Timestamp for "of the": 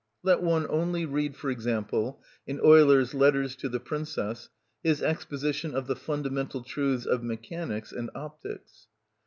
5.75-5.95